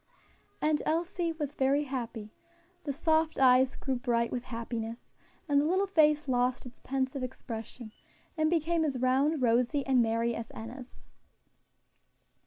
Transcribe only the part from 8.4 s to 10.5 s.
became as round, rosy and merry as